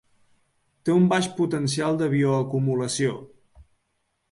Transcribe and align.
Té 0.89 0.93
un 0.99 1.05
baix 1.11 1.27
potencial 1.41 2.01
de 2.01 2.09
bioacumulació. 2.15 3.15